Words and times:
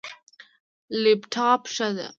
لپټاپ، 1.01 1.61
ښه 1.73 1.87
ده 1.97 2.07